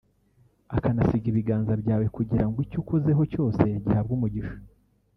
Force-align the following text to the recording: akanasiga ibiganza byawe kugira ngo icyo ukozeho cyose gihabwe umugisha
akanasiga 0.75 1.25
ibiganza 1.29 1.73
byawe 1.81 2.05
kugira 2.15 2.45
ngo 2.47 2.57
icyo 2.65 2.77
ukozeho 2.83 3.21
cyose 3.33 3.63
gihabwe 3.83 4.11
umugisha 4.17 4.57